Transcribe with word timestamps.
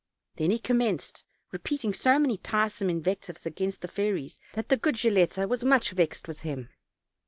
Then 0.37 0.49
he 0.49 0.57
commenced 0.57 1.23
repeating 1.51 1.93
so 1.93 2.17
many 2.17 2.35
tire 2.35 2.71
some 2.71 2.89
invectives 2.89 3.45
against 3.45 3.81
the 3.81 3.87
fairies 3.87 4.39
that 4.53 4.69
the 4.69 4.77
good 4.77 4.95
Gilletta 4.95 5.47
was 5.47 5.63
much 5.63 5.91
vexed 5.91 6.27
with 6.27 6.39
him. 6.39 6.69